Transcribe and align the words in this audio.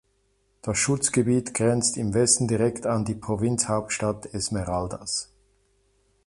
Das 0.63 0.79
Schutzgebiet 0.79 1.53
grenzt 1.53 1.95
im 1.95 2.15
Westen 2.15 2.47
direkt 2.47 2.87
an 2.87 3.05
die 3.05 3.13
Provinzhauptstadt 3.13 4.33
Esmeraldas. 4.33 5.31